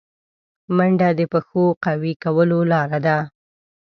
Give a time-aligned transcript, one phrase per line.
[0.75, 3.17] منډه د پښو قوي کولو لاره ده